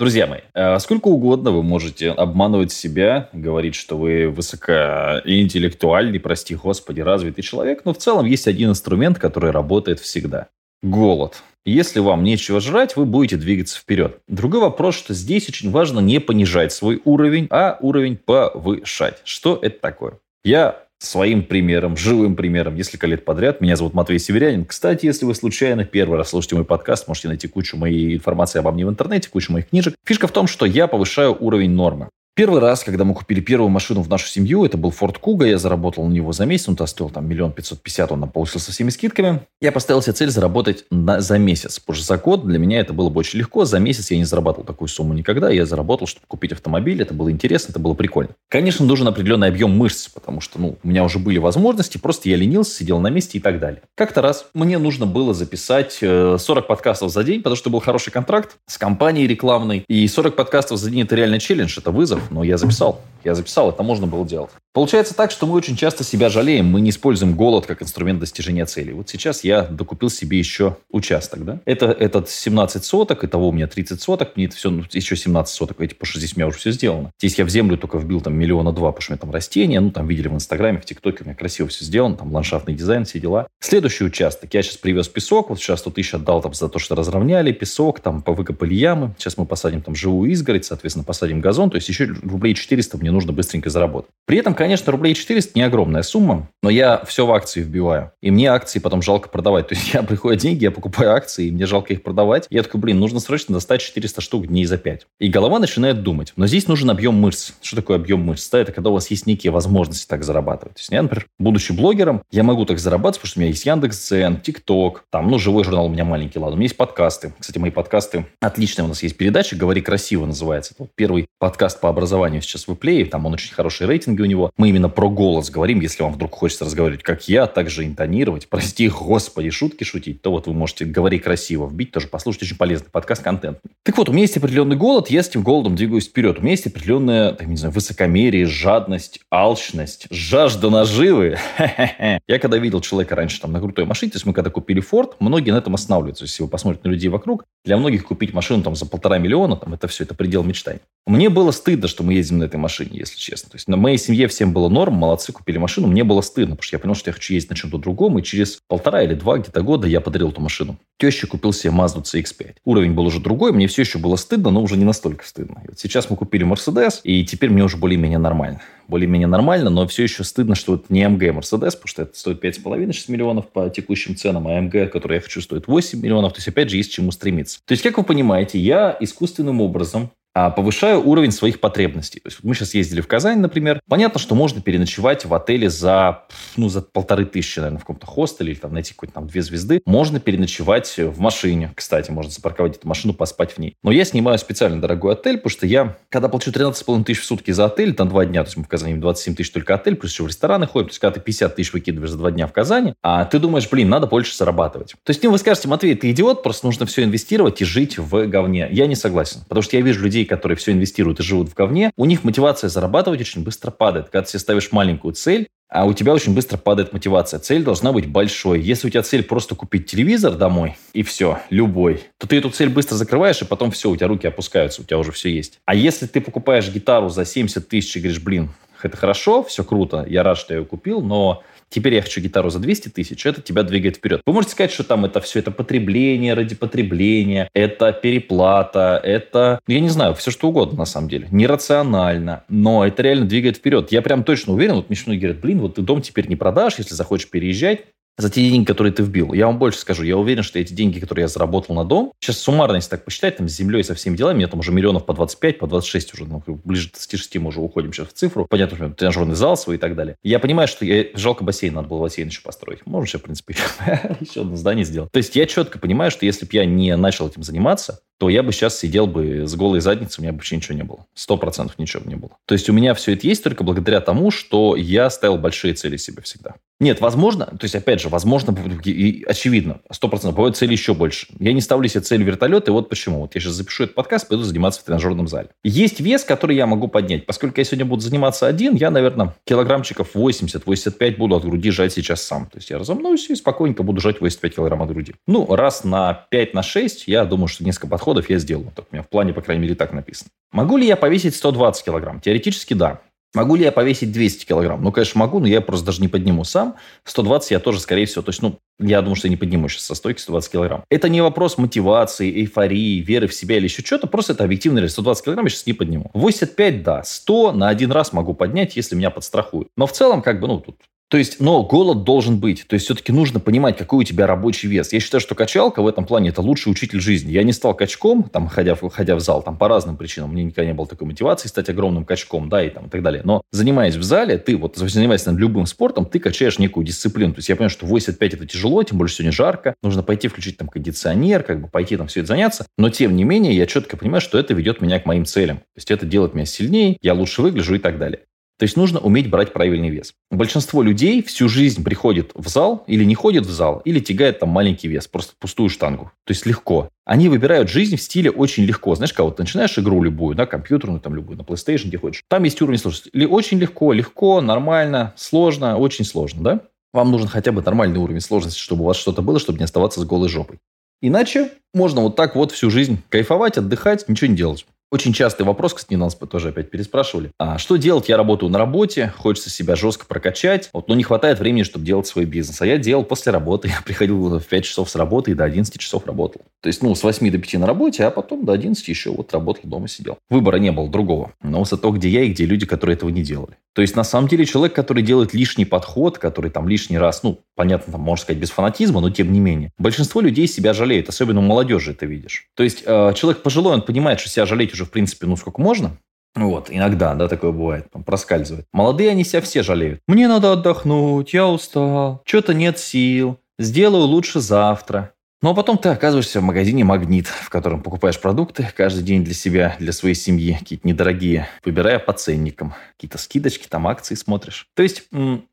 Друзья 0.00 0.26
мои, 0.26 0.40
э, 0.54 0.78
сколько 0.78 1.08
угодно 1.08 1.50
вы 1.50 1.62
можете 1.62 2.12
обманывать 2.12 2.72
себя, 2.72 3.28
говорить, 3.34 3.74
что 3.74 3.98
вы 3.98 4.30
высокоинтеллектуальный, 4.30 6.18
прости 6.18 6.54
господи, 6.54 7.02
развитый 7.02 7.44
человек, 7.44 7.82
но 7.84 7.92
в 7.92 7.98
целом 7.98 8.24
есть 8.24 8.48
один 8.48 8.70
инструмент, 8.70 9.18
который 9.18 9.50
работает 9.50 10.00
всегда. 10.00 10.46
Голод. 10.82 11.42
Если 11.66 12.00
вам 12.00 12.24
нечего 12.24 12.62
жрать, 12.62 12.96
вы 12.96 13.04
будете 13.04 13.36
двигаться 13.36 13.78
вперед. 13.78 14.20
Другой 14.26 14.62
вопрос, 14.62 14.94
что 14.94 15.12
здесь 15.12 15.50
очень 15.50 15.70
важно 15.70 16.00
не 16.00 16.18
понижать 16.18 16.72
свой 16.72 17.02
уровень, 17.04 17.46
а 17.50 17.76
уровень 17.82 18.16
повышать. 18.16 19.20
Что 19.24 19.58
это 19.60 19.80
такое? 19.80 20.14
Я 20.42 20.84
своим 21.00 21.42
примером, 21.42 21.96
живым 21.96 22.36
примером 22.36 22.76
несколько 22.76 23.06
лет 23.06 23.24
подряд. 23.24 23.60
Меня 23.60 23.74
зовут 23.74 23.94
Матвей 23.94 24.18
Северянин. 24.18 24.66
Кстати, 24.66 25.06
если 25.06 25.24
вы 25.24 25.34
случайно 25.34 25.84
первый 25.84 26.18
раз 26.18 26.28
слушаете 26.28 26.56
мой 26.56 26.64
подкаст, 26.64 27.08
можете 27.08 27.28
найти 27.28 27.48
кучу 27.48 27.76
моей 27.76 28.14
информации 28.14 28.58
обо 28.58 28.70
мне 28.70 28.84
в 28.86 28.90
интернете, 28.90 29.30
кучу 29.30 29.52
моих 29.52 29.70
книжек. 29.70 29.94
Фишка 30.04 30.28
в 30.28 30.32
том, 30.32 30.46
что 30.46 30.66
я 30.66 30.86
повышаю 30.86 31.36
уровень 31.40 31.70
нормы. 31.70 32.10
Первый 32.40 32.62
раз, 32.62 32.84
когда 32.84 33.04
мы 33.04 33.12
купили 33.12 33.40
первую 33.40 33.68
машину 33.68 34.00
в 34.00 34.08
нашу 34.08 34.26
семью, 34.26 34.64
это 34.64 34.78
был 34.78 34.94
Ford 34.98 35.16
Kuga, 35.20 35.46
я 35.46 35.58
заработал 35.58 36.06
на 36.06 36.12
него 36.14 36.32
за 36.32 36.46
месяц, 36.46 36.70
он 36.70 36.86
стоил 36.86 37.10
там 37.10 37.28
миллион 37.28 37.52
пятьсот 37.52 37.82
пятьдесят, 37.82 38.12
он 38.12 38.26
получился 38.30 38.64
со 38.64 38.72
всеми 38.72 38.88
скидками. 38.88 39.42
Я 39.60 39.72
поставил 39.72 40.00
себе 40.00 40.14
цель 40.14 40.30
заработать 40.30 40.86
на, 40.90 41.20
за 41.20 41.36
месяц, 41.36 41.78
потому 41.78 41.96
что 41.96 42.06
за 42.06 42.16
год 42.16 42.46
для 42.46 42.58
меня 42.58 42.80
это 42.80 42.94
было 42.94 43.10
бы 43.10 43.18
очень 43.18 43.40
легко, 43.40 43.66
за 43.66 43.78
месяц 43.78 44.10
я 44.10 44.16
не 44.16 44.24
зарабатывал 44.24 44.64
такую 44.64 44.88
сумму 44.88 45.12
никогда, 45.12 45.50
я 45.50 45.66
заработал, 45.66 46.06
чтобы 46.06 46.26
купить 46.28 46.52
автомобиль, 46.52 47.02
это 47.02 47.12
было 47.12 47.30
интересно, 47.30 47.72
это 47.72 47.78
было 47.78 47.92
прикольно. 47.92 48.30
Конечно, 48.48 48.86
нужен 48.86 49.06
определенный 49.06 49.48
объем 49.48 49.76
мышц, 49.76 50.08
потому 50.08 50.40
что, 50.40 50.58
ну, 50.58 50.78
у 50.82 50.88
меня 50.88 51.04
уже 51.04 51.18
были 51.18 51.36
возможности, 51.36 51.98
просто 51.98 52.30
я 52.30 52.36
ленился, 52.36 52.74
сидел 52.74 53.00
на 53.00 53.08
месте 53.08 53.36
и 53.36 53.40
так 53.42 53.60
далее. 53.60 53.82
Как-то 53.94 54.22
раз 54.22 54.46
мне 54.54 54.78
нужно 54.78 55.04
было 55.04 55.34
записать 55.34 55.92
40 55.92 56.40
э, 56.48 56.62
подкастов 56.62 57.10
за 57.10 57.22
день, 57.22 57.40
потому 57.40 57.56
что 57.56 57.68
был 57.68 57.80
хороший 57.80 58.12
контракт 58.12 58.56
с 58.64 58.78
компанией 58.78 59.26
рекламной, 59.26 59.84
и 59.86 60.08
40 60.08 60.34
подкастов 60.34 60.78
за 60.78 60.88
день 60.88 61.02
это 61.02 61.14
реально 61.16 61.38
челлендж, 61.38 61.76
это 61.76 61.90
вызов, 61.90 62.29
но 62.30 62.42
я 62.44 62.56
записал. 62.56 63.00
Я 63.24 63.34
записал, 63.34 63.70
это 63.70 63.82
можно 63.82 64.06
было 64.06 64.24
делать. 64.26 64.50
Получается 64.72 65.16
так, 65.16 65.32
что 65.32 65.46
мы 65.46 65.54
очень 65.54 65.74
часто 65.74 66.04
себя 66.04 66.28
жалеем, 66.28 66.66
мы 66.66 66.80
не 66.80 66.90
используем 66.90 67.34
голод 67.34 67.66
как 67.66 67.82
инструмент 67.82 68.20
достижения 68.20 68.64
целей. 68.66 68.92
Вот 68.92 69.08
сейчас 69.08 69.42
я 69.42 69.62
докупил 69.62 70.10
себе 70.10 70.38
еще 70.38 70.76
участок, 70.92 71.44
да. 71.44 71.60
Это 71.64 71.86
этот 71.86 72.30
17 72.30 72.84
соток, 72.84 73.24
итого 73.24 73.48
у 73.48 73.52
меня 73.52 73.66
30 73.66 74.00
соток, 74.00 74.36
мне 74.36 74.44
это 74.44 74.54
все, 74.54 74.70
ну, 74.70 74.84
еще 74.92 75.16
17 75.16 75.52
соток, 75.52 75.80
эти, 75.80 75.96
что 76.00 76.18
здесь 76.20 76.36
у 76.36 76.38
меня 76.38 76.46
уже 76.46 76.58
все 76.58 76.70
сделано. 76.70 77.10
Здесь 77.18 77.36
я 77.36 77.44
в 77.44 77.48
землю 77.48 77.76
только 77.76 77.98
вбил 77.98 78.20
там 78.20 78.34
миллиона 78.34 78.72
два, 78.72 78.92
потому 78.92 79.02
что 79.02 79.10
у 79.10 79.14
меня 79.14 79.20
там 79.20 79.32
растения, 79.32 79.80
ну, 79.80 79.90
там 79.90 80.06
видели 80.06 80.28
в 80.28 80.34
Инстаграме, 80.34 80.78
в 80.78 80.84
ТикТоке, 80.84 81.18
у 81.22 81.24
меня 81.24 81.34
красиво 81.34 81.68
все 81.68 81.84
сделано, 81.84 82.14
там 82.14 82.32
ландшафтный 82.32 82.74
дизайн, 82.74 83.04
все 83.04 83.18
дела. 83.18 83.48
Следующий 83.58 84.04
участок, 84.04 84.54
я 84.54 84.62
сейчас 84.62 84.76
привез 84.76 85.08
песок, 85.08 85.50
вот 85.50 85.58
сейчас 85.58 85.80
100 85.80 85.90
тысяч 85.90 86.14
отдал 86.14 86.42
там 86.42 86.54
за 86.54 86.68
то, 86.68 86.78
что 86.78 86.94
разровняли 86.94 87.50
песок, 87.50 87.98
там 87.98 88.22
повыкопали 88.22 88.74
ямы, 88.74 89.16
сейчас 89.18 89.36
мы 89.36 89.46
посадим 89.46 89.82
там 89.82 89.96
живую 89.96 90.30
изгородь, 90.30 90.64
соответственно, 90.64 91.04
посадим 91.04 91.40
газон, 91.40 91.70
то 91.70 91.76
есть 91.76 91.88
еще 91.88 92.04
рублей 92.22 92.54
400 92.54 92.98
мне 92.98 93.10
нужно 93.10 93.32
быстренько 93.32 93.68
заработать. 93.68 94.12
При 94.26 94.38
этом, 94.38 94.54
конечно, 94.60 94.92
рублей 94.92 95.14
400 95.14 95.30
400 95.30 95.58
не 95.58 95.62
огромная 95.62 96.02
сумма, 96.02 96.48
но 96.62 96.70
я 96.70 97.02
все 97.04 97.26
в 97.26 97.32
акции 97.32 97.62
вбиваю. 97.62 98.12
И 98.20 98.30
мне 98.30 98.50
акции 98.50 98.78
потом 98.78 99.02
жалко 99.02 99.28
продавать. 99.28 99.68
То 99.68 99.74
есть 99.74 99.94
я 99.94 100.02
приходят 100.02 100.40
деньги, 100.40 100.64
я 100.64 100.70
покупаю 100.70 101.12
акции, 101.12 101.46
и 101.46 101.50
мне 101.50 101.66
жалко 101.66 101.92
их 101.92 102.02
продавать. 102.02 102.46
Я 102.50 102.62
такой, 102.62 102.80
блин, 102.80 102.98
нужно 102.98 103.20
срочно 103.20 103.54
достать 103.54 103.80
400 103.80 104.20
штук 104.20 104.46
дней 104.46 104.64
за 104.64 104.76
5. 104.76 105.06
И 105.20 105.28
голова 105.28 105.58
начинает 105.58 106.02
думать. 106.02 106.32
Но 106.36 106.46
здесь 106.46 106.66
нужен 106.68 106.90
объем 106.90 107.14
мышц. 107.14 107.52
Что 107.62 107.76
такое 107.76 107.96
объем 107.96 108.20
мышц? 108.20 108.48
Да, 108.50 108.58
это 108.58 108.72
когда 108.72 108.90
у 108.90 108.92
вас 108.94 109.10
есть 109.10 109.26
некие 109.26 109.52
возможности 109.52 110.06
так 110.08 110.24
зарабатывать. 110.24 110.74
То 110.74 110.80
есть 110.80 110.90
я, 110.90 111.02
например, 111.02 111.26
будучи 111.38 111.72
блогером, 111.72 112.22
я 112.30 112.42
могу 112.42 112.64
так 112.64 112.78
зарабатывать, 112.78 113.20
потому 113.20 113.30
что 113.30 113.38
у 113.38 113.42
меня 113.42 113.50
есть 113.50 113.64
Яндекс.Дзен, 113.64 114.40
ТикТок, 114.40 115.04
там, 115.10 115.30
ну, 115.30 115.38
живой 115.38 115.64
журнал 115.64 115.86
у 115.86 115.90
меня 115.90 116.04
маленький, 116.04 116.38
ладно. 116.38 116.54
У 116.54 116.56
меня 116.56 116.66
есть 116.66 116.76
подкасты. 116.76 117.32
Кстати, 117.38 117.58
мои 117.58 117.70
подкасты 117.70 118.26
отличные. 118.40 118.84
У 118.84 118.88
нас 118.88 119.02
есть 119.02 119.16
передача 119.16 119.56
«Говори 119.56 119.80
красиво» 119.80 120.26
называется. 120.26 120.74
Это 120.74 120.82
вот 120.84 120.90
первый 120.94 121.26
подкаст 121.38 121.80
по 121.80 121.88
образованию 121.88 122.42
сейчас 122.42 122.66
в 122.66 122.72
Play. 122.72 123.04
Там 123.06 123.26
он 123.26 123.34
очень 123.34 123.54
хорошие 123.54 123.88
рейтинги 123.88 124.22
у 124.22 124.26
него. 124.26 124.49
Мы 124.56 124.68
именно 124.68 124.88
про 124.88 125.08
голос 125.08 125.50
говорим. 125.50 125.80
Если 125.80 126.02
вам 126.02 126.12
вдруг 126.12 126.34
хочется 126.34 126.64
разговаривать, 126.64 127.02
как 127.02 127.28
я, 127.28 127.46
также 127.46 127.84
интонировать, 127.84 128.48
прости 128.48 128.88
господи, 128.88 129.50
шутки 129.50 129.84
шутить, 129.84 130.22
то 130.22 130.30
вот 130.30 130.46
вы 130.46 130.54
можете 130.54 130.84
«Говори 130.84 131.18
красиво» 131.18 131.68
вбить, 131.68 131.92
тоже 131.92 132.06
послушать. 132.08 132.42
Очень 132.42 132.56
полезный 132.56 132.90
подкаст, 132.90 133.22
контент. 133.22 133.58
Так 133.82 133.96
вот, 133.96 134.08
у 134.08 134.12
меня 134.12 134.22
есть 134.22 134.36
определенный 134.36 134.76
голод, 134.76 135.10
я 135.10 135.22
с 135.22 135.28
этим 135.28 135.42
голодом 135.42 135.76
двигаюсь 135.76 136.06
вперед. 136.06 136.38
У 136.38 136.42
меня 136.42 136.52
есть 136.52 136.66
определенная, 136.66 137.32
так, 137.32 137.46
не 137.46 137.56
знаю, 137.56 137.72
высокомерие, 137.72 138.46
жадность, 138.46 139.20
алчность, 139.30 140.06
жажда 140.10 140.70
наживы. 140.70 141.38
Я 142.28 142.38
когда 142.38 142.58
видел 142.58 142.80
человека 142.80 143.16
раньше 143.16 143.40
там 143.40 143.52
на 143.52 143.60
крутой 143.60 143.84
машине, 143.84 144.12
то 144.12 144.16
есть 144.16 144.26
мы 144.26 144.32
когда 144.32 144.50
купили 144.50 144.82
Ford, 144.82 145.14
многие 145.20 145.50
на 145.50 145.58
этом 145.58 145.74
останавливаются. 145.74 146.24
Если 146.24 146.42
вы 146.42 146.48
посмотрите 146.48 146.88
на 146.88 146.92
людей 146.92 147.08
вокруг, 147.08 147.44
для 147.64 147.76
многих 147.76 148.06
купить 148.06 148.32
машину 148.32 148.62
там 148.62 148.74
за 148.74 148.86
полтора 148.86 149.18
миллиона, 149.18 149.56
там 149.56 149.74
это 149.74 149.88
все, 149.88 150.04
это 150.04 150.14
предел 150.14 150.42
мечтаний. 150.42 150.80
Мне 151.06 151.28
было 151.28 151.50
стыдно, 151.50 151.88
что 151.88 152.02
мы 152.02 152.14
ездим 152.14 152.38
на 152.38 152.44
этой 152.44 152.56
машине, 152.56 152.98
если 152.98 153.18
честно. 153.18 153.50
То 153.50 153.56
есть 153.56 153.68
на 153.68 153.76
моей 153.76 153.98
семье 153.98 154.28
всем 154.40 154.54
было 154.54 154.70
норм, 154.70 154.94
молодцы, 154.94 155.32
купили 155.32 155.58
машину. 155.58 155.86
Мне 155.86 156.02
было 156.02 156.22
стыдно, 156.22 156.56
потому 156.56 156.64
что 156.64 156.76
я 156.76 156.78
понял, 156.78 156.94
что 156.94 157.10
я 157.10 157.12
хочу 157.12 157.34
ездить 157.34 157.50
на 157.50 157.56
чем-то 157.56 157.76
другом. 157.76 158.18
И 158.18 158.22
через 158.22 158.58
полтора 158.68 159.02
или 159.02 159.12
два 159.12 159.36
где-то 159.36 159.60
года 159.60 159.86
я 159.86 160.00
подарил 160.00 160.30
эту 160.30 160.40
машину. 160.40 160.78
Теща 160.98 161.26
купил 161.26 161.52
себе 161.52 161.74
Mazda 161.74 162.02
CX-5. 162.02 162.54
Уровень 162.64 162.94
был 162.94 163.04
уже 163.04 163.20
другой, 163.20 163.52
мне 163.52 163.66
все 163.66 163.82
еще 163.82 163.98
было 163.98 164.16
стыдно, 164.16 164.50
но 164.50 164.62
уже 164.62 164.78
не 164.78 164.84
настолько 164.84 165.26
стыдно. 165.26 165.60
И 165.64 165.68
вот 165.68 165.78
сейчас 165.78 166.08
мы 166.08 166.16
купили 166.16 166.46
Mercedes, 166.46 167.00
и 167.04 167.22
теперь 167.22 167.50
мне 167.50 167.62
уже 167.62 167.76
более-менее 167.76 168.18
нормально. 168.18 168.62
Более-менее 168.88 169.28
нормально, 169.28 169.68
но 169.68 169.86
все 169.86 170.04
еще 170.04 170.24
стыдно, 170.24 170.54
что 170.54 170.76
это 170.76 170.86
не 170.88 171.02
AMG 171.02 171.38
Mercedes, 171.38 171.72
потому 171.72 171.86
что 171.86 172.02
это 172.02 172.18
стоит 172.18 172.42
5,5-6 172.42 173.04
миллионов 173.08 173.48
по 173.48 173.68
текущим 173.68 174.16
ценам, 174.16 174.48
а 174.48 174.58
AMG, 174.58 174.86
который 174.86 175.16
я 175.16 175.20
хочу, 175.20 175.42
стоит 175.42 175.68
8 175.68 176.00
миллионов. 176.00 176.32
То 176.32 176.38
есть, 176.38 176.48
опять 176.48 176.70
же, 176.70 176.78
есть 176.78 176.92
чему 176.92 177.12
стремиться. 177.12 177.60
То 177.66 177.72
есть, 177.72 177.82
как 177.82 177.98
вы 177.98 178.04
понимаете, 178.04 178.58
я 178.58 178.96
искусственным 179.00 179.60
образом 179.60 180.10
повышаю 180.32 181.06
уровень 181.06 181.32
своих 181.32 181.60
потребностей. 181.60 182.20
То 182.20 182.28
есть 182.28 182.38
мы 182.42 182.54
сейчас 182.54 182.74
ездили 182.74 183.00
в 183.00 183.06
Казань, 183.06 183.38
например. 183.38 183.80
Понятно, 183.88 184.20
что 184.20 184.34
можно 184.34 184.60
переночевать 184.60 185.24
в 185.24 185.34
отеле 185.34 185.70
за, 185.70 186.24
ну, 186.56 186.68
за 186.68 186.82
полторы 186.82 187.24
тысячи, 187.24 187.58
наверное, 187.58 187.78
в 187.78 187.82
каком-то 187.82 188.06
хостеле 188.06 188.52
или 188.52 188.58
там 188.58 188.72
найти 188.72 188.92
какой-то 188.92 189.14
там 189.14 189.26
две 189.26 189.42
звезды. 189.42 189.82
Можно 189.86 190.20
переночевать 190.20 190.96
в 190.98 191.20
машине. 191.20 191.72
Кстати, 191.74 192.10
можно 192.10 192.30
запарковать 192.30 192.76
эту 192.76 192.88
машину, 192.88 193.14
поспать 193.14 193.52
в 193.52 193.58
ней. 193.58 193.76
Но 193.82 193.90
я 193.90 194.04
снимаю 194.04 194.38
специально 194.38 194.80
дорогой 194.80 195.14
отель, 195.14 195.36
потому 195.36 195.50
что 195.50 195.66
я, 195.66 195.96
когда 196.08 196.28
получу 196.28 196.50
13,5 196.50 197.04
тысяч 197.04 197.20
в 197.20 197.24
сутки 197.24 197.50
за 197.50 197.66
отель, 197.66 197.94
там 197.94 198.08
два 198.08 198.24
дня, 198.24 198.42
то 198.42 198.48
есть 198.48 198.56
мы 198.56 198.64
в 198.64 198.68
Казани 198.68 198.94
27 198.94 199.34
тысяч 199.34 199.50
только 199.50 199.74
отель, 199.74 199.96
плюс 199.96 200.12
еще 200.12 200.24
в 200.24 200.28
рестораны 200.28 200.66
ходим, 200.66 200.88
то 200.88 200.90
есть 200.90 201.00
когда 201.00 201.14
ты 201.14 201.20
50 201.20 201.56
тысяч 201.56 201.72
выкидываешь 201.72 202.10
за 202.10 202.18
два 202.18 202.30
дня 202.30 202.46
в 202.46 202.52
Казани, 202.52 202.94
а 203.02 203.24
ты 203.24 203.38
думаешь, 203.38 203.68
блин, 203.70 203.88
надо 203.88 204.06
больше 204.06 204.36
зарабатывать. 204.36 204.94
То 205.04 205.10
есть 205.10 205.22
ну, 205.22 205.30
вы 205.30 205.38
скажете, 205.38 205.68
Матвей, 205.68 205.94
ты 205.94 206.10
идиот, 206.10 206.42
просто 206.42 206.66
нужно 206.66 206.86
все 206.86 207.04
инвестировать 207.04 207.60
и 207.60 207.64
жить 207.64 207.98
в 207.98 208.26
говне. 208.26 208.68
Я 208.70 208.86
не 208.86 208.96
согласен, 208.96 209.40
потому 209.48 209.62
что 209.62 209.76
я 209.76 209.82
вижу 209.82 210.04
людей, 210.04 210.24
которые 210.30 210.56
все 210.56 210.70
инвестируют 210.70 211.18
и 211.18 211.24
живут 211.24 211.48
в 211.48 211.54
говне, 211.54 211.90
у 211.96 212.04
них 212.04 212.22
мотивация 212.22 212.70
зарабатывать 212.70 213.20
очень 213.20 213.42
быстро 213.42 213.72
падает. 213.72 214.06
Когда 214.06 214.22
ты 214.22 214.30
себе 214.30 214.38
ставишь 214.38 214.70
маленькую 214.70 215.12
цель, 215.12 215.48
а 215.68 215.86
у 215.86 215.92
тебя 215.92 216.14
очень 216.14 216.34
быстро 216.34 216.56
падает 216.56 216.92
мотивация. 216.92 217.40
Цель 217.40 217.64
должна 217.64 217.92
быть 217.92 218.08
большой. 218.08 218.60
Если 218.60 218.86
у 218.86 218.90
тебя 218.90 219.02
цель 219.02 219.24
просто 219.24 219.56
купить 219.56 219.86
телевизор 219.86 220.34
домой, 220.34 220.76
и 220.92 221.02
все, 221.02 221.40
любой, 221.50 222.04
то 222.18 222.28
ты 222.28 222.38
эту 222.38 222.50
цель 222.50 222.68
быстро 222.68 222.94
закрываешь, 222.94 223.42
и 223.42 223.44
потом 223.44 223.72
все, 223.72 223.90
у 223.90 223.96
тебя 223.96 224.06
руки 224.06 224.26
опускаются, 224.26 224.82
у 224.82 224.84
тебя 224.84 224.98
уже 224.98 225.10
все 225.10 225.30
есть. 225.30 225.58
А 225.64 225.74
если 225.74 226.06
ты 226.06 226.20
покупаешь 226.20 226.72
гитару 226.72 227.08
за 227.08 227.24
70 227.24 227.68
тысяч 227.68 227.96
и 227.96 228.00
говоришь, 228.00 228.22
блин, 228.22 228.50
это 228.84 228.96
хорошо, 228.96 229.42
все 229.42 229.64
круто, 229.64 230.04
я 230.08 230.22
рад, 230.22 230.38
что 230.38 230.54
я 230.54 230.60
ее 230.60 230.66
купил, 230.66 231.00
но 231.00 231.42
теперь 231.68 231.94
я 231.94 232.02
хочу 232.02 232.20
гитару 232.20 232.50
за 232.50 232.58
200 232.58 232.88
тысяч, 232.90 233.24
это 233.24 233.40
тебя 233.40 233.62
двигает 233.62 233.96
вперед. 233.96 234.20
Вы 234.26 234.32
можете 234.32 234.52
сказать, 234.52 234.72
что 234.72 234.84
там 234.84 235.04
это 235.04 235.20
все 235.20 235.38
это 235.38 235.50
потребление 235.50 236.34
ради 236.34 236.54
потребления, 236.54 237.48
это 237.54 237.92
переплата, 237.92 239.00
это, 239.02 239.60
я 239.66 239.80
не 239.80 239.88
знаю, 239.88 240.14
все 240.14 240.30
что 240.30 240.48
угодно 240.48 240.78
на 240.78 240.84
самом 240.84 241.08
деле. 241.08 241.28
Нерационально, 241.30 242.44
но 242.48 242.86
это 242.86 243.02
реально 243.02 243.26
двигает 243.26 243.56
вперед. 243.56 243.92
Я 243.92 244.02
прям 244.02 244.24
точно 244.24 244.52
уверен, 244.52 244.74
вот 244.74 244.90
мне 244.90 244.98
многие 245.06 245.20
говорят, 245.20 245.40
блин, 245.40 245.60
вот 245.60 245.76
ты 245.76 245.82
дом 245.82 246.02
теперь 246.02 246.28
не 246.28 246.36
продашь, 246.36 246.78
если 246.78 246.94
захочешь 246.94 247.30
переезжать, 247.30 247.80
за 248.20 248.30
те 248.30 248.48
деньги, 248.48 248.66
которые 248.66 248.92
ты 248.92 249.02
вбил. 249.02 249.32
Я 249.32 249.46
вам 249.46 249.58
больше 249.58 249.78
скажу, 249.78 250.02
я 250.02 250.16
уверен, 250.16 250.42
что 250.42 250.58
эти 250.58 250.72
деньги, 250.72 251.00
которые 251.00 251.22
я 251.24 251.28
заработал 251.28 251.74
на 251.74 251.84
дом, 251.84 252.12
сейчас 252.20 252.38
суммарно, 252.38 252.76
если 252.76 252.90
так 252.90 253.04
посчитать, 253.04 253.36
там, 253.36 253.48
с 253.48 253.52
землей, 253.52 253.82
со 253.84 253.94
всеми 253.94 254.16
делами, 254.16 254.36
мне 254.36 254.46
там 254.46 254.60
уже 254.60 254.72
миллионов 254.72 255.06
по 255.06 255.14
25, 255.14 255.58
по 255.58 255.66
26 255.66 256.14
уже, 256.14 256.24
ну, 256.24 256.42
ближе 256.64 256.88
к 256.88 256.92
26 256.92 257.38
мы 257.38 257.48
уже 257.48 257.60
уходим 257.60 257.92
сейчас 257.92 258.08
в 258.08 258.12
цифру. 258.12 258.46
Понятно, 258.48 258.76
что 258.76 258.90
тренажерный 258.90 259.34
зал 259.34 259.56
свой 259.56 259.76
и 259.76 259.78
так 259.78 259.94
далее. 259.94 260.16
Я 260.22 260.38
понимаю, 260.38 260.68
что 260.68 260.84
я, 260.84 261.06
жалко 261.14 261.44
бассейн, 261.44 261.74
надо 261.74 261.88
было 261.88 262.00
бассейн 262.00 262.28
еще 262.28 262.42
построить. 262.42 262.86
Можно 262.86 263.06
еще, 263.06 263.18
в 263.18 263.22
принципе, 263.22 263.54
еще 264.20 264.42
одно 264.42 264.56
здание 264.56 264.84
сделать. 264.84 265.10
То 265.12 265.18
есть 265.18 265.36
я 265.36 265.46
четко 265.46 265.78
понимаю, 265.78 266.10
что 266.10 266.26
если 266.26 266.44
бы 266.44 266.50
я 266.52 266.64
не 266.64 266.96
начал 266.96 267.28
этим 267.28 267.42
заниматься, 267.42 268.00
то 268.20 268.28
я 268.28 268.42
бы 268.42 268.52
сейчас 268.52 268.78
сидел 268.78 269.06
бы 269.06 269.46
с 269.46 269.54
голой 269.54 269.80
задницей, 269.80 270.16
у 270.18 270.22
меня 270.22 270.32
бы 270.32 270.36
вообще 270.36 270.56
ничего 270.56 270.76
не 270.76 270.84
было. 270.84 271.06
Сто 271.14 271.38
процентов 271.38 271.78
ничего 271.78 272.02
бы 272.02 272.10
не 272.10 272.16
было. 272.16 272.32
То 272.44 272.52
есть 272.52 272.68
у 272.68 272.72
меня 272.74 272.92
все 272.92 273.14
это 273.14 273.26
есть 273.26 273.42
только 273.42 273.64
благодаря 273.64 274.02
тому, 274.02 274.30
что 274.30 274.76
я 274.76 275.08
ставил 275.08 275.38
большие 275.38 275.72
цели 275.72 275.96
себе 275.96 276.20
всегда. 276.20 276.56
Нет, 276.80 277.02
возможно, 277.02 277.44
то 277.44 277.64
есть, 277.64 277.74
опять 277.74 278.00
же, 278.00 278.08
возможно, 278.08 278.56
и 278.86 279.22
очевидно, 279.24 279.80
сто 279.90 280.08
процентов, 280.08 280.36
бывают 280.36 280.56
цели 280.56 280.72
еще 280.72 280.94
больше. 280.94 281.26
Я 281.38 281.52
не 281.52 281.60
ставлю 281.60 281.86
себе 281.88 282.00
цель 282.00 282.22
вертолет, 282.22 282.68
и 282.68 282.70
вот 282.70 282.88
почему. 282.88 283.20
Вот 283.20 283.34
я 283.34 283.40
сейчас 283.40 283.52
запишу 283.52 283.84
этот 283.84 283.94
подкаст, 283.94 284.28
пойду 284.28 284.44
заниматься 284.44 284.80
в 284.80 284.84
тренажерном 284.84 285.28
зале. 285.28 285.50
Есть 285.62 286.00
вес, 286.00 286.24
который 286.24 286.56
я 286.56 286.66
могу 286.66 286.88
поднять. 286.88 287.26
Поскольку 287.26 287.60
я 287.60 287.64
сегодня 287.64 287.84
буду 287.84 288.00
заниматься 288.00 288.46
один, 288.46 288.74
я, 288.76 288.90
наверное, 288.90 289.34
килограммчиков 289.44 290.16
80-85 290.16 291.16
буду 291.16 291.36
от 291.36 291.44
груди 291.44 291.70
жать 291.70 291.92
сейчас 291.92 292.22
сам. 292.22 292.46
То 292.46 292.56
есть 292.56 292.70
я 292.70 292.78
разомнусь 292.78 293.28
и 293.28 293.34
спокойненько 293.34 293.82
буду 293.82 294.00
жать 294.00 294.22
85 294.22 294.56
килограмм 294.56 294.82
от 294.82 294.88
груди. 294.88 295.14
Ну, 295.26 295.54
раз 295.54 295.84
на 295.84 296.26
5 296.30 296.54
на 296.54 296.62
6, 296.62 297.08
я 297.08 297.26
думаю, 297.26 297.48
что 297.48 297.62
несколько 297.62 297.88
подходов 297.88 298.09
отходов 298.10 298.30
я 298.30 298.38
сделаю. 298.38 298.72
Так, 298.74 298.86
у 298.90 298.94
меня 298.94 299.02
в 299.02 299.08
плане, 299.08 299.32
по 299.32 299.40
крайней 299.40 299.62
мере, 299.62 299.74
так 299.74 299.92
написано. 299.92 300.30
Могу 300.52 300.76
ли 300.76 300.86
я 300.86 300.96
повесить 300.96 301.34
120 301.34 301.84
килограмм? 301.84 302.20
Теоретически 302.20 302.74
да. 302.74 303.00
Могу 303.32 303.54
ли 303.54 303.62
я 303.62 303.70
повесить 303.70 304.10
200 304.10 304.44
килограмм? 304.44 304.82
Ну, 304.82 304.90
конечно, 304.90 305.20
могу, 305.20 305.38
но 305.38 305.46
я 305.46 305.60
просто 305.60 305.86
даже 305.86 306.02
не 306.02 306.08
подниму 306.08 306.42
сам. 306.42 306.74
120 307.04 307.52
я 307.52 307.60
тоже, 307.60 307.78
скорее 307.78 308.06
всего, 308.06 308.22
то 308.22 308.30
есть, 308.30 308.42
ну, 308.42 308.58
я 308.80 309.00
думаю, 309.02 309.14
что 309.14 309.28
я 309.28 309.30
не 309.30 309.36
подниму 309.36 309.68
сейчас 309.68 309.84
со 309.84 309.94
стойки 309.94 310.20
120 310.20 310.50
килограмм. 310.50 310.82
Это 310.90 311.08
не 311.08 311.20
вопрос 311.20 311.56
мотивации, 311.56 312.28
эйфории, 312.40 312.98
веры 312.98 313.28
в 313.28 313.34
себя 313.34 313.58
или 313.58 313.64
еще 313.64 313.82
что-то. 313.82 314.08
Просто 314.08 314.32
это 314.32 314.42
объективный 314.42 314.78
реальность. 314.78 314.94
120 314.94 315.24
килограмм 315.24 315.46
я 315.46 315.50
сейчас 315.50 315.66
не 315.66 315.74
подниму. 315.74 316.10
85, 316.12 316.82
да. 316.82 317.04
100 317.04 317.52
на 317.52 317.68
один 317.68 317.92
раз 317.92 318.12
могу 318.12 318.34
поднять, 318.34 318.74
если 318.74 318.96
меня 318.96 319.10
подстрахуют. 319.10 319.68
Но 319.76 319.86
в 319.86 319.92
целом, 319.92 320.22
как 320.22 320.40
бы, 320.40 320.48
ну, 320.48 320.58
тут 320.58 320.76
то 321.10 321.18
есть, 321.18 321.40
но 321.40 321.64
голод 321.64 322.04
должен 322.04 322.38
быть. 322.38 322.64
То 322.68 322.74
есть, 322.74 322.84
все-таки 322.84 323.10
нужно 323.10 323.40
понимать, 323.40 323.76
какой 323.76 323.98
у 323.98 324.02
тебя 324.04 324.28
рабочий 324.28 324.68
вес. 324.68 324.92
Я 324.92 325.00
считаю, 325.00 325.20
что 325.20 325.34
качалка 325.34 325.82
в 325.82 325.88
этом 325.88 326.06
плане 326.06 326.28
это 326.28 326.40
лучший 326.40 326.70
учитель 326.70 327.00
жизни. 327.00 327.32
Я 327.32 327.42
не 327.42 327.52
стал 327.52 327.74
качком, 327.74 328.22
там, 328.22 328.46
ходя, 328.46 328.76
ходя 328.76 329.16
в 329.16 329.20
зал, 329.20 329.42
там, 329.42 329.58
по 329.58 329.66
разным 329.66 329.96
причинам. 329.96 330.30
Меня 330.30 330.44
никогда 330.44 330.66
не 330.66 330.72
было 330.72 330.86
такой 330.86 331.08
мотивации 331.08 331.48
стать 331.48 331.68
огромным 331.68 332.04
качком, 332.04 332.48
да, 332.48 332.62
и 332.62 332.70
там, 332.70 332.86
и 332.86 332.88
так 332.88 333.02
далее. 333.02 333.22
Но 333.24 333.42
занимаясь 333.50 333.96
в 333.96 334.04
зале, 334.04 334.38
ты 334.38 334.56
вот 334.56 334.76
занимаясь 334.76 335.22
там, 335.22 335.36
любым 335.36 335.66
спортом, 335.66 336.06
ты 336.06 336.20
качаешь 336.20 336.60
некую 336.60 336.86
дисциплину. 336.86 337.34
То 337.34 337.38
есть, 337.38 337.48
я 337.48 337.56
понимаю, 337.56 337.70
что 337.70 337.86
85 337.86 338.34
это 338.34 338.46
тяжело, 338.46 338.80
тем 338.84 338.96
более 338.96 339.12
сегодня 339.12 339.32
жарко. 339.32 339.74
Нужно 339.82 340.04
пойти 340.04 340.28
включить 340.28 340.58
там 340.58 340.68
кондиционер, 340.68 341.42
как 341.42 341.60
бы 341.60 341.66
пойти 341.66 341.96
там 341.96 342.06
все 342.06 342.20
это 342.20 342.28
заняться. 342.28 342.66
Но, 342.78 342.88
тем 342.88 343.16
не 343.16 343.24
менее, 343.24 343.52
я 343.56 343.66
четко 343.66 343.96
понимаю, 343.96 344.20
что 344.20 344.38
это 344.38 344.54
ведет 344.54 344.80
меня 344.80 345.00
к 345.00 345.06
моим 345.06 345.24
целям. 345.24 345.56
То 345.56 345.64
есть, 345.74 345.90
это 345.90 346.06
делает 346.06 346.34
меня 346.34 346.46
сильнее, 346.46 346.96
я 347.02 347.14
лучше 347.14 347.42
выгляжу 347.42 347.74
и 347.74 347.78
так 347.80 347.98
далее. 347.98 348.20
То 348.60 348.64
есть 348.64 348.76
нужно 348.76 349.00
уметь 349.00 349.30
брать 349.30 349.54
правильный 349.54 349.88
вес. 349.88 350.12
Большинство 350.30 350.82
людей 350.82 351.22
всю 351.22 351.48
жизнь 351.48 351.82
приходит 351.82 352.32
в 352.34 352.46
зал 352.46 352.84
или 352.86 353.04
не 353.04 353.14
ходит 353.14 353.46
в 353.46 353.50
зал, 353.50 353.80
или 353.86 354.00
тягает 354.00 354.38
там 354.38 354.50
маленький 354.50 354.86
вес, 354.86 355.08
просто 355.08 355.32
пустую 355.38 355.70
штангу. 355.70 356.12
То 356.26 356.32
есть 356.32 356.44
легко. 356.44 356.90
Они 357.06 357.30
выбирают 357.30 357.70
жизнь 357.70 357.96
в 357.96 358.02
стиле 358.02 358.30
очень 358.30 358.64
легко. 358.64 358.94
Знаешь, 358.94 359.14
когда 359.14 359.24
вот 359.24 359.38
начинаешь 359.38 359.78
игру 359.78 360.02
любую, 360.02 360.36
да, 360.36 360.44
компьютерную, 360.44 361.00
там 361.00 361.14
любую, 361.14 361.38
на 361.38 361.40
PlayStation, 361.40 361.86
где 361.86 361.96
хочешь. 361.96 362.22
Там 362.28 362.44
есть 362.44 362.60
уровень 362.60 362.76
сложности. 362.76 363.24
Очень 363.24 363.58
легко, 363.60 363.94
легко, 363.94 364.42
нормально, 364.42 365.14
сложно, 365.16 365.78
очень 365.78 366.04
сложно, 366.04 366.42
да? 366.42 366.60
Вам 366.92 367.10
нужен 367.10 367.28
хотя 367.28 367.52
бы 367.52 367.62
нормальный 367.62 367.98
уровень 367.98 368.20
сложности, 368.20 368.58
чтобы 368.60 368.82
у 368.82 368.86
вас 368.88 368.98
что-то 368.98 369.22
было, 369.22 369.40
чтобы 369.40 369.56
не 369.56 369.64
оставаться 369.64 370.00
с 370.00 370.04
голой 370.04 370.28
жопой. 370.28 370.58
Иначе 371.00 371.50
можно 371.72 372.02
вот 372.02 372.14
так 372.14 372.36
вот 372.36 372.52
всю 372.52 372.68
жизнь 372.68 372.98
кайфовать, 373.08 373.56
отдыхать, 373.56 374.06
ничего 374.06 374.30
не 374.30 374.36
делать. 374.36 374.66
Очень 374.92 375.12
частый 375.12 375.46
вопрос, 375.46 375.74
кстати, 375.74 375.94
нас 375.94 376.16
тоже 376.16 376.48
опять 376.48 376.68
переспрашивали. 376.68 377.30
А 377.38 377.58
что 377.58 377.76
делать? 377.76 378.08
Я 378.08 378.16
работаю 378.16 378.50
на 378.50 378.58
работе, 378.58 379.14
хочется 379.16 379.48
себя 379.48 379.76
жестко 379.76 380.04
прокачать, 380.04 380.68
вот, 380.72 380.88
но 380.88 380.96
не 380.96 381.04
хватает 381.04 381.38
времени, 381.38 381.62
чтобы 381.62 381.84
делать 381.84 382.08
свой 382.08 382.24
бизнес. 382.24 382.60
А 382.60 382.66
я 382.66 382.76
делал 382.76 383.04
после 383.04 383.30
работы. 383.30 383.68
Я 383.68 383.82
приходил 383.84 384.40
в 384.40 384.44
5 384.44 384.64
часов 384.64 384.90
с 384.90 384.96
работы 384.96 385.30
и 385.30 385.34
до 385.34 385.44
11 385.44 385.78
часов 385.78 386.06
работал. 386.06 386.40
То 386.60 386.66
есть, 386.66 386.82
ну, 386.82 386.92
с 386.94 387.04
8 387.04 387.30
до 387.30 387.38
5 387.38 387.60
на 387.60 387.66
работе, 387.66 388.04
а 388.04 388.10
потом 388.10 388.44
до 388.44 388.52
11 388.52 388.86
еще 388.88 389.10
вот 389.10 389.32
работал, 389.32 389.62
дома 389.70 389.86
сидел. 389.86 390.18
Выбора 390.28 390.56
не 390.56 390.72
было 390.72 390.88
другого. 390.88 391.32
Но 391.40 391.64
зато 391.64 391.90
где 391.90 392.08
я 392.08 392.24
и 392.24 392.30
где 392.30 392.44
люди, 392.44 392.66
которые 392.66 392.96
этого 392.96 393.10
не 393.10 393.22
делали. 393.22 393.56
То 393.72 393.82
есть, 393.82 393.94
на 393.94 394.02
самом 394.02 394.28
деле, 394.28 394.44
человек, 394.44 394.74
который 394.74 395.04
делает 395.04 395.32
лишний 395.32 395.64
подход, 395.64 396.18
который 396.18 396.50
там 396.50 396.68
лишний 396.68 396.98
раз, 396.98 397.22
ну, 397.22 397.38
понятно, 397.54 397.92
там, 397.92 398.00
можно 398.00 398.22
сказать, 398.22 398.42
без 398.42 398.50
фанатизма, 398.50 399.00
но 399.00 399.10
тем 399.10 399.32
не 399.32 399.38
менее. 399.38 399.70
Большинство 399.78 400.20
людей 400.20 400.48
себя 400.48 400.74
жалеют, 400.74 401.08
особенно 401.08 401.38
у 401.38 401.44
молодежи 401.44 401.92
это 401.92 402.04
видишь. 402.04 402.48
То 402.56 402.64
есть, 402.64 402.82
э, 402.84 403.12
человек 403.14 403.42
пожилой, 403.42 403.74
он 403.74 403.82
понимает, 403.82 404.18
что 404.18 404.28
себя 404.28 404.44
жалеть 404.44 404.72
уже, 404.72 404.79
в 404.84 404.90
принципе, 404.90 405.26
ну, 405.26 405.36
сколько 405.36 405.60
можно, 405.60 405.98
вот, 406.34 406.68
иногда, 406.70 407.14
да, 407.14 407.28
такое 407.28 407.50
бывает, 407.50 407.90
там, 407.90 408.04
проскальзывает. 408.04 408.66
Молодые 408.72 409.10
они 409.10 409.24
себя 409.24 409.42
все 409.42 409.62
жалеют. 409.62 410.00
Мне 410.06 410.28
надо 410.28 410.52
отдохнуть, 410.52 411.32
я 411.34 411.46
устал, 411.48 412.22
что-то 412.24 412.54
нет 412.54 412.78
сил, 412.78 413.38
сделаю 413.58 414.04
лучше 414.04 414.40
завтра. 414.40 415.12
Но 415.42 415.54
потом 415.54 415.78
ты 415.78 415.88
оказываешься 415.88 416.40
в 416.40 416.42
магазине 416.42 416.84
«Магнит», 416.84 417.26
в 417.26 417.48
котором 417.48 417.82
покупаешь 417.82 418.20
продукты 418.20 418.68
каждый 418.76 419.02
день 419.02 419.24
для 419.24 419.32
себя, 419.32 419.74
для 419.78 419.92
своей 419.92 420.14
семьи, 420.14 420.58
какие-то 420.58 420.86
недорогие, 420.86 421.48
выбирая 421.64 421.98
по 421.98 422.12
ценникам. 422.12 422.74
Какие-то 422.96 423.16
скидочки, 423.16 423.66
там 423.66 423.88
акции 423.88 424.14
смотришь. 424.16 424.66
То 424.74 424.82
есть 424.82 425.04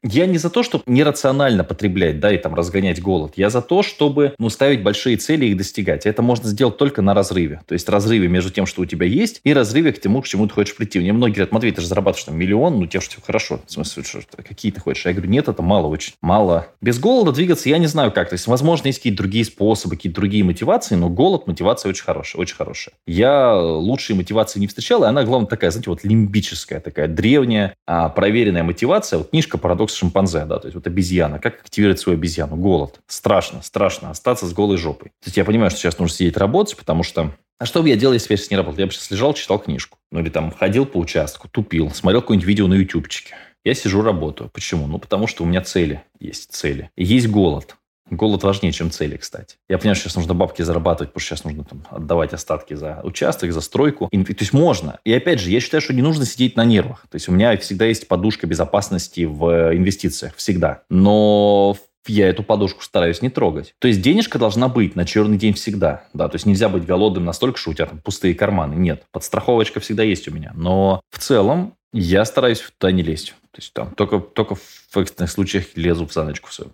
я 0.04 0.26
не 0.26 0.38
за 0.38 0.50
то, 0.50 0.62
чтобы 0.62 0.84
нерационально 0.88 1.64
потреблять, 1.64 2.20
да, 2.20 2.34
и 2.34 2.38
там 2.38 2.54
разгонять 2.54 3.02
голод. 3.02 3.34
Я 3.38 3.50
за 3.50 3.62
то, 3.62 3.82
чтобы, 3.82 4.34
ну, 4.38 4.50
ставить 4.50 4.84
большие 4.84 5.16
цели 5.16 5.46
и 5.46 5.52
их 5.52 5.58
достигать. 5.58 6.06
Это 6.06 6.22
можно 6.22 6.50
сделать 6.50 6.78
только 6.78 7.02
на 7.02 7.14
разрыве. 7.14 7.62
То 7.66 7.72
есть 7.72 7.88
разрыве 7.88 8.28
между 8.28 8.50
тем, 8.50 8.66
что 8.66 8.82
у 8.82 8.86
тебя 8.86 9.06
есть, 9.06 9.40
и 9.46 9.54
разрыве 9.54 9.94
к 9.94 10.02
тому, 10.02 10.22
к 10.22 10.28
чему 10.28 10.48
ты 10.48 10.54
хочешь 10.54 10.76
прийти. 10.76 11.00
Мне 11.00 11.14
многие 11.14 11.36
говорят, 11.36 11.54
Матвей, 11.54 11.72
ты 11.72 11.80
же 11.80 11.88
зарабатываешь 11.88 12.26
там 12.26 12.38
миллион, 12.38 12.78
ну, 12.78 12.88
тебе 12.88 13.00
что 13.00 13.22
хорошо. 13.22 13.62
В 13.66 13.72
смысле, 13.72 14.04
что, 14.04 14.22
какие 14.36 14.74
ты 14.74 14.82
хочешь? 14.82 15.06
Я 15.06 15.14
говорю, 15.14 15.30
нет, 15.30 15.48
это 15.48 15.62
мало 15.62 15.88
очень. 15.88 16.16
Мало. 16.22 16.68
Без 16.82 17.00
голода 17.00 17.32
двигаться 17.32 17.70
я 17.70 17.78
не 17.78 17.88
знаю 17.88 18.12
как. 18.12 18.28
То 18.28 18.34
есть, 18.34 18.48
возможно, 18.48 18.88
есть 18.88 19.00
какие-то 19.00 19.20
другие 19.20 19.46
способы, 19.46 19.77
способы, 19.78 19.96
какие-то 19.96 20.16
другие 20.20 20.44
мотивации, 20.44 20.96
но 20.96 21.10
голод, 21.10 21.48
мотивация 21.48 21.90
очень 21.90 22.04
хорошая, 22.04 22.42
очень 22.42 22.56
хорошая. 22.56 22.96
Я 23.06 23.56
лучшей 23.56 24.16
мотивации 24.16 24.60
не 24.60 24.68
встречал, 24.68 25.04
и 25.04 25.08
она, 25.08 25.24
главное, 25.24 25.48
такая, 25.48 25.72
знаете, 25.72 25.90
вот 25.90 26.04
лимбическая, 26.04 26.80
такая 26.80 27.08
древняя, 27.08 27.76
а, 27.86 28.10
проверенная 28.10 28.64
мотивация. 28.64 29.20
Вот 29.20 29.30
книжка 29.30 29.58
«Парадокс 29.58 29.94
шимпанзе», 29.94 30.46
да, 30.46 30.60
то 30.60 30.68
есть 30.68 30.76
вот 30.76 30.88
обезьяна. 30.88 31.40
Как 31.40 31.62
активировать 31.62 32.00
свою 32.00 32.18
обезьяну? 32.18 32.56
Голод. 32.56 33.00
Страшно, 33.08 33.62
страшно 33.62 34.10
остаться 34.10 34.46
с 34.46 34.54
голой 34.54 34.78
жопой. 34.78 35.10
То 35.22 35.28
есть 35.28 35.38
я 35.38 35.46
понимаю, 35.46 35.70
что 35.70 35.80
сейчас 35.80 36.00
нужно 36.00 36.16
сидеть 36.16 36.38
работать, 36.38 36.76
потому 36.76 37.04
что 37.04 37.32
а 37.60 37.66
что 37.66 37.82
бы 37.82 37.90
я 37.90 37.96
делал, 37.96 38.14
если 38.14 38.34
я 38.34 38.38
сейчас 38.38 38.52
не 38.52 38.58
работал? 38.58 38.80
Я 38.80 38.86
бы 38.86 38.94
сейчас 38.94 39.10
лежал, 39.10 39.34
читал 39.34 39.58
книжку. 39.58 39.98
Ну, 40.12 40.20
или 40.20 40.30
там 40.30 40.52
ходил 40.52 40.86
по 40.86 40.98
участку, 40.98 41.50
тупил, 41.50 41.90
смотрел 41.90 42.22
какое-нибудь 42.22 42.48
видео 42.48 42.68
на 42.68 42.76
ютубчике. 42.76 43.36
Я 43.66 43.74
сижу, 43.74 44.04
работаю. 44.04 44.50
Почему? 44.54 44.86
Ну, 44.86 45.00
потому 45.00 45.26
что 45.26 45.44
у 45.44 45.48
меня 45.48 45.62
цели 45.62 46.04
есть, 46.20 46.52
цели. 46.52 46.92
Есть 46.96 47.30
голод. 47.30 47.76
Голод 48.10 48.44
важнее, 48.44 48.72
чем 48.72 48.92
цели, 48.92 49.18
кстати. 49.18 49.58
Я 49.68 49.78
понимаю, 49.78 49.96
что 49.96 50.06
сейчас 50.06 50.16
нужно 50.16 50.34
бабки 50.34 50.62
зарабатывать, 50.62 51.10
потому 51.10 51.22
что 51.22 51.36
сейчас 51.36 51.44
нужно 51.44 51.64
там, 51.64 51.86
отдавать 51.90 52.34
остатки 52.34 52.74
за 52.74 53.02
участок, 53.04 53.52
за 53.52 53.62
стройку. 53.62 54.08
И, 54.12 54.24
то 54.24 54.34
есть 54.40 54.54
можно. 54.54 55.00
И 55.04 55.14
опять 55.14 55.40
же, 55.40 55.50
я 55.50 55.60
считаю, 55.60 55.82
что 55.82 55.94
не 55.94 56.02
нужно 56.02 56.26
сидеть 56.26 56.56
на 56.56 56.66
нервах. 56.66 57.06
То 57.10 57.16
есть 57.16 57.28
у 57.28 57.32
меня 57.32 57.56
всегда 57.58 57.86
есть 57.86 58.08
подушка 58.08 58.48
безопасности 58.48 59.26
в 59.26 59.76
инвестициях. 59.76 60.36
Всегда. 60.36 60.84
Но 60.90 61.76
я 62.08 62.30
эту 62.30 62.44
подушку 62.44 62.84
стараюсь 62.84 63.22
не 63.22 63.30
трогать. 63.30 63.76
То 63.80 63.88
есть 63.88 64.02
денежка 64.02 64.40
должна 64.40 64.68
быть 64.70 64.96
на 64.96 65.06
черный 65.06 65.38
день 65.38 65.54
всегда. 65.54 66.04
Да, 66.14 66.30
то 66.30 66.36
есть 66.36 66.46
нельзя 66.46 66.70
быть 66.70 66.86
голодным 66.86 67.26
настолько, 67.26 67.60
что 67.60 67.72
у 67.72 67.74
тебя 67.74 67.88
там 67.88 68.00
пустые 68.00 68.34
карманы. 68.34 68.76
Нет, 68.76 69.04
подстраховочка 69.12 69.80
всегда 69.80 70.04
есть 70.04 70.28
у 70.28 70.32
меня. 70.32 70.52
Но 70.56 71.02
в 71.10 71.20
целом 71.20 71.76
я 71.94 72.26
стараюсь 72.26 72.64
туда 72.78 72.92
не 72.92 73.04
лезть. 73.04 73.36
То 73.52 73.62
есть 73.62 73.74
там 73.74 73.92
только, 73.96 74.20
только 74.20 74.56
в 74.56 74.98
экстренных 74.98 75.32
случаях 75.32 75.66
лезу 75.76 76.06
в 76.06 76.14
заночку 76.14 76.52
свою. 76.52 76.72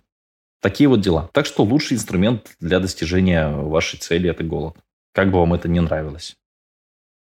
Такие 0.64 0.88
вот 0.88 1.02
дела. 1.02 1.28
Так 1.34 1.44
что 1.44 1.62
лучший 1.62 1.98
инструмент 1.98 2.56
для 2.58 2.80
достижения 2.80 3.50
вашей 3.50 3.98
цели– 3.98 4.30
это 4.30 4.44
голод. 4.44 4.74
Как 5.12 5.30
бы 5.30 5.38
вам 5.38 5.52
это 5.52 5.68
не 5.68 5.78
нравилось. 5.78 6.38